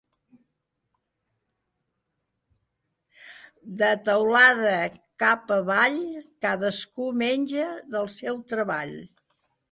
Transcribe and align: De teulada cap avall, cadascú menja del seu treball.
De 3.81 3.89
teulada 4.07 4.79
cap 5.23 5.53
avall, 5.57 5.99
cadascú 6.47 7.11
menja 7.23 7.67
del 7.97 8.09
seu 8.15 8.41
treball. 8.55 8.95